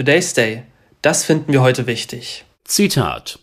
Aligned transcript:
Today's 0.00 0.32
Day. 0.32 0.62
Das 1.02 1.26
finden 1.26 1.52
wir 1.52 1.60
heute 1.60 1.86
wichtig. 1.86 2.46
Zitat. 2.64 3.38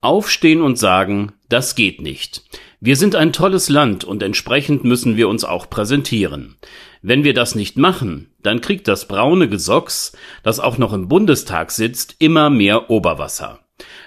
Aufstehen 0.00 0.60
und 0.60 0.76
sagen, 0.76 1.30
das 1.48 1.76
geht 1.76 2.00
nicht. 2.00 2.42
Wir 2.80 2.96
sind 2.96 3.14
ein 3.14 3.32
tolles 3.32 3.68
Land 3.68 4.02
und 4.02 4.20
entsprechend 4.20 4.82
müssen 4.82 5.16
wir 5.16 5.28
uns 5.28 5.44
auch 5.44 5.70
präsentieren. 5.70 6.56
Wenn 7.02 7.22
wir 7.22 7.34
das 7.34 7.54
nicht 7.54 7.78
machen, 7.78 8.32
dann 8.42 8.60
kriegt 8.60 8.88
das 8.88 9.06
braune 9.06 9.48
Gesocks, 9.48 10.10
das 10.42 10.58
auch 10.58 10.76
noch 10.76 10.92
im 10.92 11.06
Bundestag 11.06 11.70
sitzt, 11.70 12.16
immer 12.18 12.50
mehr 12.50 12.90
Oberwasser. 12.90 13.60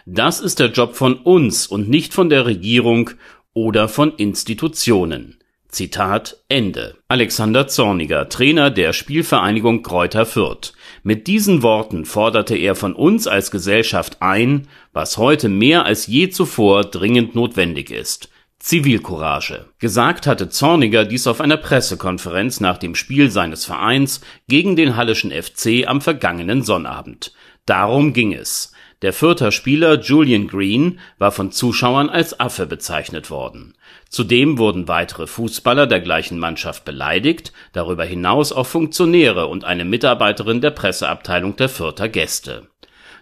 Das 0.05 0.41
ist 0.41 0.59
der 0.59 0.71
Job 0.71 0.97
von 0.97 1.13
uns 1.13 1.65
und 1.65 1.87
nicht 1.87 2.13
von 2.13 2.29
der 2.29 2.45
Regierung 2.45 3.11
oder 3.53 3.87
von 3.87 4.13
Institutionen. 4.17 5.39
Zitat 5.75 6.37
Ende. 6.47 6.95
Alexander 7.09 7.67
Zorniger, 7.67 8.29
Trainer 8.29 8.71
der 8.71 8.93
Spielvereinigung 8.93 9.83
Kräuter 9.83 10.25
Fürth. 10.25 10.71
Mit 11.03 11.27
diesen 11.27 11.63
Worten 11.63 12.05
forderte 12.05 12.55
er 12.55 12.75
von 12.75 12.93
uns 12.93 13.27
als 13.27 13.51
Gesellschaft 13.51 14.21
ein, 14.21 14.69
was 14.93 15.17
heute 15.17 15.49
mehr 15.49 15.83
als 15.83 16.07
je 16.07 16.29
zuvor 16.29 16.85
dringend 16.85 17.35
notwendig 17.35 17.91
ist. 17.91 18.29
Zivilcourage. 18.57 19.65
Gesagt 19.79 20.27
hatte 20.27 20.47
Zorniger 20.47 21.03
dies 21.03 21.27
auf 21.27 21.41
einer 21.41 21.57
Pressekonferenz 21.57 22.61
nach 22.61 22.77
dem 22.77 22.95
Spiel 22.95 23.29
seines 23.29 23.65
Vereins 23.65 24.21
gegen 24.47 24.77
den 24.77 24.95
Hallischen 24.95 25.31
FC 25.31 25.85
am 25.87 25.99
vergangenen 25.99 26.63
Sonnabend. 26.63 27.33
Darum 27.65 28.13
ging 28.13 28.31
es. 28.31 28.71
Der 29.01 29.11
Fürther 29.11 29.51
Spieler 29.51 29.99
Julian 29.99 30.47
Green 30.47 30.99
war 31.17 31.31
von 31.31 31.51
Zuschauern 31.51 32.09
als 32.09 32.39
Affe 32.39 32.65
bezeichnet 32.65 33.29
worden. 33.29 33.73
Zudem 34.09 34.57
wurden 34.57 34.87
weitere 34.87 35.27
Fußballer 35.27 35.85
der 35.85 35.99
gleichen 35.99 36.39
Mannschaft 36.39 36.85
beleidigt, 36.85 37.51
darüber 37.73 38.05
hinaus 38.05 38.53
auch 38.53 38.67
Funktionäre 38.67 39.47
und 39.47 39.65
eine 39.65 39.83
Mitarbeiterin 39.83 40.61
der 40.61 40.71
Presseabteilung 40.71 41.57
der 41.57 41.69
Fürther 41.69 42.07
Gäste. 42.07 42.69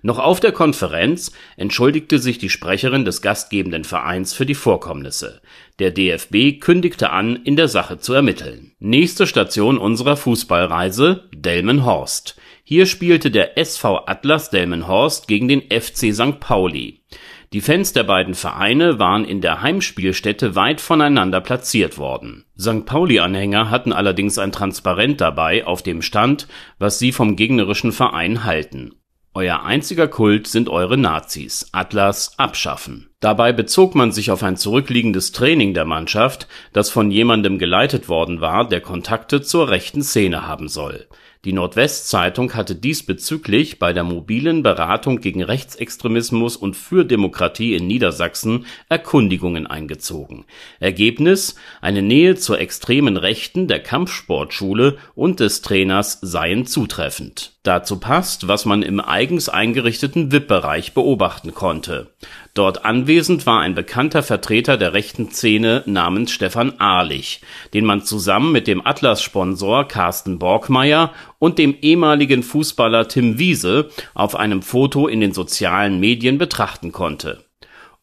Noch 0.06 0.20
auf 0.20 0.42
der 0.42 0.52
Konferenz 0.52 1.32
entschuldigte 1.56 2.20
sich 2.20 2.38
die 2.38 2.50
Sprecherin 2.50 3.06
des 3.06 3.22
gastgebenden 3.22 3.86
Vereins 3.86 4.34
für 4.34 4.46
die 4.46 4.54
Vorkommnisse. 4.54 5.42
Der 5.80 5.92
DFB 5.92 6.60
kündigte 6.60 7.10
an, 7.12 7.38
in 7.38 7.56
der 7.56 7.70
Sache 7.70 7.98
zu 7.98 8.14
ermitteln. 8.14 8.74
Nächste 8.80 9.26
Station 9.26 9.78
unserer 9.78 10.18
Fußballreise 10.18 11.30
Delmenhorst 11.34 12.36
hier 12.66 12.86
spielte 12.86 13.30
der 13.30 13.58
SV 13.58 14.06
Atlas 14.06 14.50
Delmenhorst 14.50 15.28
gegen 15.28 15.50
den 15.50 15.64
FC 15.64 16.14
St. 16.14 16.40
Pauli. 16.40 17.02
Die 17.52 17.60
Fans 17.62 17.92
der 17.92 18.04
beiden 18.04 18.34
Vereine 18.34 19.00
waren 19.00 19.26
in 19.26 19.42
der 19.42 19.62
Heimspielstätte 19.62 20.56
weit 20.56 20.80
voneinander 20.80 21.42
platziert 21.42 21.98
worden. 21.98 22.46
St. 22.58 22.86
Pauli-Anhänger 22.86 23.70
hatten 23.70 23.92
allerdings 23.92 24.40
ein 24.40 24.52
Transparent 24.52 25.20
dabei, 25.22 25.68
auf 25.68 25.84
dem 25.84 26.02
stand, 26.02 26.48
was 26.80 27.00
sie 27.00 27.12
vom 27.12 27.36
gegnerischen 27.36 27.92
Verein 27.92 28.46
halten. 28.46 28.96
Euer 29.36 29.64
einziger 29.64 30.08
Kult 30.08 30.48
sind 30.48 30.70
eure 30.70 30.98
Nazis. 30.98 31.68
Atlas 31.74 32.38
abschaffen. 32.40 33.10
Dabei 33.20 33.52
bezog 33.52 33.94
man 33.94 34.12
sich 34.12 34.32
auf 34.32 34.42
ein 34.42 34.58
zurückliegendes 34.58 35.32
Training 35.32 35.74
der 35.74 35.86
Mannschaft, 35.86 36.48
das 36.72 36.90
von 36.92 37.12
jemandem 37.12 37.58
geleitet 37.58 38.10
worden 38.10 38.42
war, 38.42 38.68
der 38.68 38.82
Kontakte 38.82 39.42
zur 39.42 39.70
rechten 39.70 40.04
Szene 40.04 40.48
haben 40.48 40.70
soll. 40.70 41.08
Die 41.46 41.52
Nordwestzeitung 41.52 42.54
hatte 42.54 42.74
diesbezüglich 42.74 43.78
bei 43.78 43.92
der 43.92 44.06
mobilen 44.06 44.64
Beratung 44.64 45.20
gegen 45.20 45.44
Rechtsextremismus 45.44 46.56
und 46.56 46.78
für 46.78 47.04
Demokratie 47.04 47.76
in 47.76 47.86
Niedersachsen 47.86 48.66
Erkundigungen 48.88 49.68
eingezogen. 49.68 50.46
Ergebnis: 50.80 51.56
Eine 51.82 52.02
Nähe 52.02 52.36
zur 52.36 52.60
extremen 52.60 53.18
Rechten 53.18 53.68
der 53.68 53.84
Kampfsportschule 53.84 54.98
und 55.16 55.42
des 55.42 55.62
Trainers 55.62 56.20
seien 56.22 56.66
zutreffend. 56.66 57.53
Dazu 57.64 58.00
passt, 58.00 58.48
was 58.48 58.66
man 58.66 58.84
im 58.84 59.00
eigens 59.00 59.50
eingerichteten 59.50 60.32
VIP-Bereich 60.32 60.94
beobachten 60.94 61.54
konnte 61.54 62.14
Dort 62.54 62.86
anwesend 62.86 63.48
war 63.48 63.62
ein 63.62 63.74
bekannter 63.74 64.22
Vertreter 64.22 64.78
der 64.78 64.94
rechten 64.94 65.32
Szene 65.32 65.82
namens 65.88 66.32
Stefan 66.32 66.80
Ahlich, 66.80 67.42
den 67.74 67.84
man 67.84 68.04
zusammen 68.04 68.52
mit 68.52 68.68
dem 68.68 68.86
Atlas-Sponsor 68.86 69.88
Carsten 69.88 70.38
Borgmeier 70.38 71.14
und 71.40 71.58
dem 71.58 71.76
ehemaligen 71.82 72.44
Fußballer 72.44 73.08
Tim 73.08 73.40
Wiese 73.40 73.90
auf 74.14 74.36
einem 74.36 74.62
Foto 74.62 75.08
in 75.08 75.20
den 75.20 75.34
sozialen 75.34 76.00
Medien 76.00 76.38
betrachten 76.38 76.92
konnte. 76.92 77.44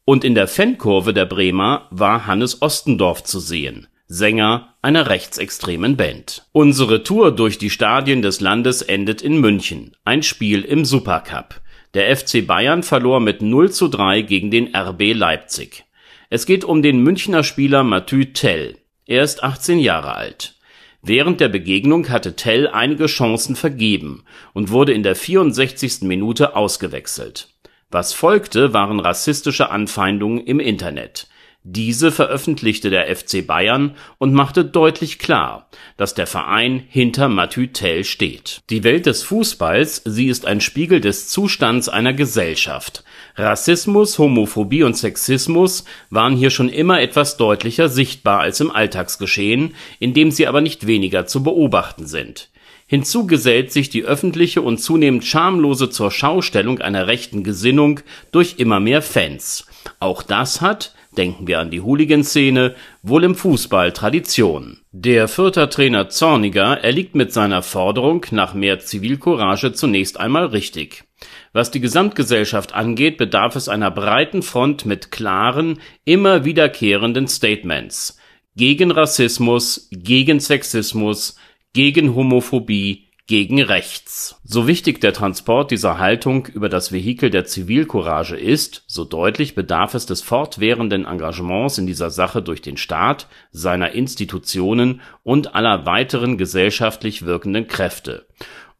Und 0.04 0.25
in 0.25 0.34
der 0.34 0.49
Fankurve 0.49 1.15
der 1.15 1.26
Bremer 1.26 1.87
war 1.91 2.26
Hannes 2.26 2.60
Ostendorf 2.60 3.22
zu 3.22 3.38
sehen, 3.38 3.87
Sänger 4.12 4.75
einer 4.82 5.09
rechtsextremen 5.09 5.97
Band. 5.97 6.44
Unsere 6.53 7.04
Tour 7.04 7.31
durch 7.31 7.59
die 7.59 7.71
Stadien 7.71 8.22
des 8.22 8.41
Landes 8.41 8.82
endet 8.82 9.22
in 9.22 9.41
München, 9.41 9.97
ein 10.04 10.22
Spiel 10.22 10.62
im 10.62 10.84
Supercup 10.84 11.60
der 11.94 12.16
FC 12.16 12.47
Bayern 12.47 12.82
verlor 12.82 13.20
mit 13.20 13.43
0 13.43 13.70
zu 13.70 13.88
3 13.88 14.22
gegen 14.22 14.50
den 14.50 14.75
RB 14.75 15.12
Leipzig. 15.15 15.84
Es 16.28 16.47
geht 16.47 16.65
um 16.65 16.82
den 16.82 17.03
Münchner 17.03 17.43
Spieler 17.43 17.82
Mathieu 17.82 18.25
Tell. 18.26 18.78
Er 19.06 19.25
ist 19.25 19.43
18 19.43 19.81
Jahre 19.81 20.15
alt. 20.15 20.54
Während 21.03 21.41
der 21.41 21.49
Begegnung 21.49 22.09
hatte 22.09 22.37
Tell 22.37 22.69
einige 22.69 23.06
Chancen 23.06 23.56
vergeben 23.56 24.25
und 24.53 24.70
wurde 24.70 24.93
in 24.93 25.03
der 25.03 25.16
64. 25.16 26.03
Minute 26.03 26.54
ausgewechselt. 26.54 27.49
Was 27.91 28.12
folgte, 28.12 28.72
waren 28.72 29.00
rassistische 29.00 29.70
Anfeindungen 29.70 30.44
im 30.44 30.60
Internet 30.60 31.26
diese 31.62 32.10
veröffentlichte 32.10 32.88
der 32.88 33.15
FC 33.15 33.47
Bayern 33.47 33.94
und 34.16 34.32
machte 34.32 34.65
deutlich 34.65 35.19
klar, 35.19 35.69
dass 35.98 36.15
der 36.15 36.26
Verein 36.26 36.82
hinter 36.88 37.28
Mathieu 37.28 37.66
Tell 37.66 38.04
steht. 38.04 38.62
Die 38.71 38.82
Welt 38.82 39.04
des 39.04 39.22
Fußballs, 39.22 40.03
sie 40.06 40.28
ist 40.28 40.47
ein 40.47 40.62
Spiegel 40.62 41.03
des 41.03 41.28
Zustands 41.28 41.91
einer 41.91 42.15
Gesellschaft. 42.15 43.04
Rassismus, 43.37 44.19
Homophobie 44.19 44.84
und 44.84 44.97
Sexismus 44.97 45.84
waren 46.09 46.34
hier 46.34 46.50
schon 46.50 46.70
immer 46.70 47.00
etwas 47.00 47.37
deutlicher 47.37 47.91
sichtbar 47.91 48.41
als 48.41 48.60
im 48.60 48.70
Alltagsgeschehen, 48.70 49.75
in 49.99 50.15
dem 50.15 50.31
sie 50.31 50.47
aber 50.47 50.62
nicht 50.62 50.87
weniger 50.87 51.26
zu 51.26 51.43
beobachten 51.43 52.06
sind. 52.06 52.49
Hinzu 52.87 53.26
gesellt 53.26 53.70
sich 53.70 53.88
die 53.91 54.03
öffentliche 54.03 54.62
und 54.62 54.78
zunehmend 54.78 55.25
schamlose 55.25 55.91
Zurschaustellung 55.91 56.81
einer 56.81 57.06
rechten 57.06 57.44
Gesinnung 57.44 58.00
durch 58.32 58.54
immer 58.56 58.81
mehr 58.81 59.03
Fans. 59.03 59.66
Auch 60.00 60.22
das 60.22 60.60
hat 60.60 60.94
denken 61.16 61.47
wir 61.47 61.59
an 61.59 61.71
die 61.71 61.81
Hooligan-Szene, 61.81 62.75
wohl 63.03 63.25
im 63.25 63.34
Fußball 63.34 63.93
Tradition. 63.93 64.81
Der 64.93 65.28
Fürther 65.28 65.69
Trainer 65.71 66.09
Zorniger 66.09 66.78
erliegt 66.82 67.15
mit 67.15 67.32
seiner 67.32 67.62
Forderung 67.62 68.25
nach 68.31 68.54
mehr 68.54 68.78
Zivilcourage 68.78 69.72
zunächst 69.72 70.19
einmal 70.19 70.47
richtig. 70.47 71.04
Was 71.53 71.70
die 71.70 71.81
Gesamtgesellschaft 71.81 72.75
angeht, 72.75 73.16
bedarf 73.16 73.56
es 73.56 73.69
einer 73.69 73.91
breiten 73.91 74.43
Front 74.43 74.87
mit 74.87 75.10
klaren, 75.10 75.81
immer 76.04 76.44
wiederkehrenden 76.44 77.28
Statements. 77.28 78.19
Gegen 78.56 78.91
Rassismus, 78.91 79.88
gegen 79.91 80.41
Sexismus, 80.41 81.37
gegen 81.72 82.15
Homophobie, 82.15 83.09
gegen 83.31 83.63
rechts. 83.63 84.41
So 84.43 84.67
wichtig 84.67 85.01
der 85.01 85.13
Transport 85.13 85.71
dieser 85.71 86.01
Haltung 86.01 86.47
über 86.47 86.69
das 86.69 86.91
Vehikel 86.91 87.31
der 87.31 87.45
Zivilcourage 87.45 88.35
ist, 88.35 88.83
so 88.89 89.05
deutlich 89.05 89.55
bedarf 89.55 89.95
es 89.95 90.05
des 90.05 90.21
fortwährenden 90.21 91.05
Engagements 91.05 91.79
in 91.79 91.87
dieser 91.87 92.11
Sache 92.11 92.43
durch 92.43 92.61
den 92.61 92.77
Staat, 92.77 93.29
seiner 93.53 93.93
Institutionen 93.93 95.01
und 95.23 95.55
aller 95.55 95.87
weiteren 95.87 96.39
gesellschaftlich 96.39 97.25
wirkenden 97.25 97.69
Kräfte. 97.69 98.27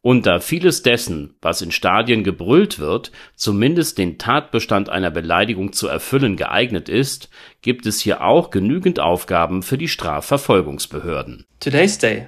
Und 0.01 0.25
da 0.25 0.41
vieles 0.41 0.83
dessen, 0.83 1.35
was 1.41 1.61
in 1.61 1.71
Stadien 1.71 2.25
gebrüllt 2.25 2.77
wird, 2.77 3.13
zumindest 3.37 3.99
den 3.99 4.17
Tatbestand 4.17 4.89
einer 4.89 5.11
Beleidigung 5.11 5.71
zu 5.71 5.87
erfüllen 5.87 6.35
geeignet 6.35 6.89
ist, 6.89 7.29
gibt 7.61 7.85
es 7.85 8.01
hier 8.01 8.21
auch 8.21 8.49
genügend 8.49 8.99
Aufgaben 8.99 9.63
für 9.63 9.77
die 9.77 9.87
Strafverfolgungsbehörden. 9.87 11.45
Today's 11.61 11.97
Day 11.99 12.27